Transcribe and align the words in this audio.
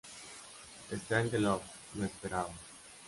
Strangelove 1.03 1.63
lo 1.93 2.05
esperaba. 2.05 2.53